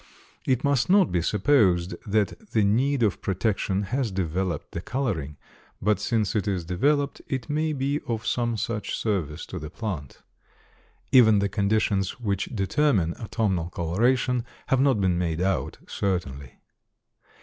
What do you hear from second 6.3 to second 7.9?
it is developed it may